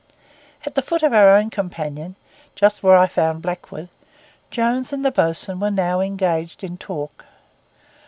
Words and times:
At 0.65 0.73
the 0.73 0.81
foot 0.81 1.03
of 1.03 1.13
our 1.13 1.29
own 1.29 1.51
companion, 1.51 2.15
just 2.55 2.81
where 2.81 2.97
I 2.97 3.05
found 3.05 3.43
Blackwood, 3.43 3.87
Jones 4.49 4.91
and 4.91 5.05
the 5.05 5.11
bo's'un 5.11 5.59
were 5.59 5.69
now 5.69 5.99
engaged 6.01 6.63
in 6.63 6.75
talk. 6.77 7.27